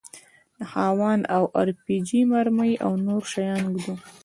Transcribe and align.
د 0.57 0.59
هاوان 0.73 1.19
او 1.35 1.43
ار 1.59 1.69
پي 1.83 1.95
جي 2.07 2.21
مرمۍ 2.31 2.73
او 2.85 2.91
نور 3.07 3.23
شيان 3.31 3.61
ږدو. 3.73 3.93